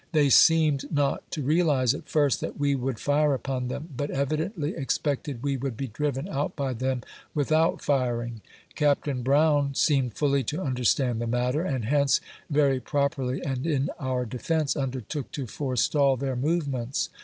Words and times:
They 0.13 0.31
seemed 0.31 0.91
not 0.91 1.29
to 1.29 1.43
realize, 1.43 1.93
at 1.93 2.09
first, 2.09 2.41
that 2.41 2.59
we 2.59 2.73
would 2.73 2.97
fire 2.97 3.35
upon 3.35 3.67
them, 3.67 3.89
but 3.95 4.09
ev 4.09 4.29
idently 4.29 4.75
expected 4.75 5.43
we 5.43 5.57
would 5.57 5.77
be 5.77 5.85
driven 5.85 6.27
out 6.27 6.55
by 6.55 6.73
them 6.73 7.03
without 7.35 7.83
firing. 7.83 8.41
Capt. 8.73 9.07
Brown 9.23 9.75
seemed 9.75 10.15
fully 10.15 10.41
to 10.45 10.59
understand 10.59 11.21
the 11.21 11.27
matter, 11.27 11.61
and 11.61 11.85
hence, 11.85 12.19
very 12.49 12.79
properly 12.79 13.43
and 13.45 13.67
in 13.67 13.91
our 13.99 14.25
defence, 14.25 14.75
undertook 14.75 15.31
to 15.33 15.45
forestall 15.45 16.17
their 16.17 16.35
movements. 16.35 17.09